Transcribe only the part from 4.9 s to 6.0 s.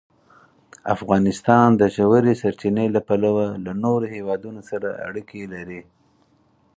اړیکې لري.